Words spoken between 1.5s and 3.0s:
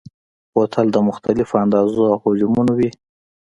اندازو او حجمونو وي.